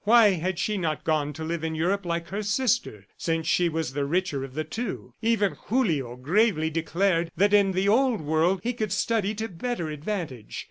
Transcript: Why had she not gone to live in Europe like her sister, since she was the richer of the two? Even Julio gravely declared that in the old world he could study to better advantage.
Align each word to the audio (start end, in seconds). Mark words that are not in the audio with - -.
Why 0.03 0.29
had 0.31 0.57
she 0.57 0.79
not 0.79 1.03
gone 1.03 1.31
to 1.33 1.43
live 1.43 1.63
in 1.63 1.75
Europe 1.75 2.07
like 2.07 2.29
her 2.29 2.41
sister, 2.41 3.05
since 3.17 3.45
she 3.45 3.69
was 3.69 3.93
the 3.93 4.03
richer 4.03 4.43
of 4.43 4.55
the 4.55 4.63
two? 4.63 5.13
Even 5.21 5.51
Julio 5.53 6.15
gravely 6.15 6.71
declared 6.71 7.29
that 7.37 7.53
in 7.53 7.73
the 7.73 7.87
old 7.87 8.21
world 8.21 8.61
he 8.63 8.73
could 8.73 8.91
study 8.91 9.35
to 9.35 9.47
better 9.47 9.89
advantage. 9.89 10.57